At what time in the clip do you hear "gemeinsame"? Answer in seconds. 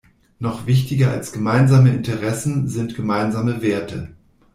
1.31-1.93, 2.95-3.61